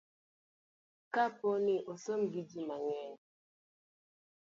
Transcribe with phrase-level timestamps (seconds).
[1.13, 3.13] ka po ni osom gi ji mang'eny